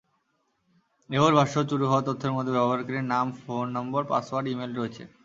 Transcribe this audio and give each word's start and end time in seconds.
ইয়াহুর 1.09 1.33
ভাষ্য, 1.39 1.55
চুরি 1.69 1.85
হওয়া 1.87 2.03
তথ্যের 2.07 2.35
মধ্যে 2.35 2.55
ব্যবহারকারীর 2.57 3.09
নাম, 3.13 3.25
ফোন 3.41 3.65
নম্বর, 3.77 4.01
পাসওয়ার্ড, 4.11 4.47
ইমেইল 4.47 4.71
রয়েছে। 4.75 5.03